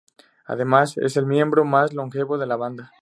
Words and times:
Además 0.47 0.97
es 0.97 1.15
el 1.15 1.27
miembro 1.27 1.63
más 1.63 1.93
longevo 1.93 2.39
de 2.39 2.47
la 2.47 2.55
banda. 2.55 2.91